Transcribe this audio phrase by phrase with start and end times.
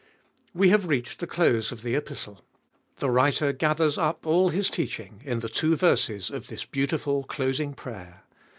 [0.55, 2.43] We have reached the close of the Epistle.
[2.97, 7.75] The writer gathers up all his teaching in the two verses of this beautiful closing
[7.75, 8.23] prayer.